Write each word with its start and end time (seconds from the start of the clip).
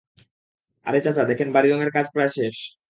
আরে 0.85 0.99
চাচা, 1.05 1.23
দেখেন 1.25 1.47
বাড়ী 1.53 1.67
রঙের 1.69 1.91
কাজ 1.93 2.05
প্রায় 2.13 2.31
শেষ। 2.37 2.55